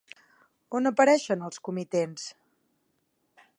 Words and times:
On 0.79 0.89
apareixen 0.91 1.45
els 1.49 1.61
comitents? 1.69 2.25